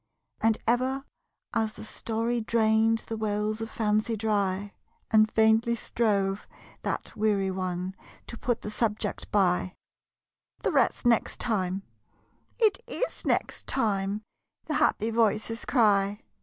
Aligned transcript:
And 0.41 0.57
ever, 0.65 1.05
as 1.53 1.73
the 1.73 1.83
story 1.83 2.41
drained 2.41 3.03
The 3.05 3.15
wells 3.17 3.61
of 3.61 3.69
fancy 3.69 4.17
dry, 4.17 4.73
And 5.11 5.31
faintly 5.31 5.75
strove 5.75 6.47
that 6.81 7.15
weary 7.15 7.51
one 7.51 7.93
To 8.25 8.35
put 8.35 8.61
the 8.61 8.71
subject 8.71 9.29
by 9.29 9.75
``The 10.63 10.73
rest 10.73 11.05
next 11.05 11.39
time'' 11.39 11.83
``It 12.63 12.79
is 12.87 13.25
next 13.25 13.67
time!'' 13.67 14.23
The 14.65 14.73
happy 14.81 15.11
voices 15.11 15.65
cry. 15.65 16.23